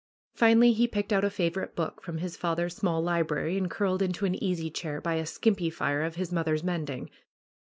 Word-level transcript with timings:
Finally 0.33 0.73
he 0.73 0.87
picked 0.87 1.13
out 1.13 1.23
a 1.23 1.29
favorite 1.29 1.75
book 1.75 2.01
from 2.01 2.17
his 2.17 2.35
father's 2.35 2.75
small 2.75 3.03
library 3.03 3.55
and 3.55 3.69
curled 3.69 4.01
into 4.01 4.25
an 4.25 4.33
easy 4.43 4.71
chair 4.71 4.99
by 4.99 5.13
a 5.13 5.27
skimpy 5.27 5.69
fire 5.69 6.01
of 6.01 6.15
his 6.15 6.31
mother's 6.31 6.63
mending. 6.63 7.07